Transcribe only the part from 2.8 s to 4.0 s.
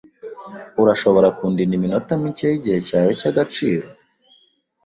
cyawe cyagaciro?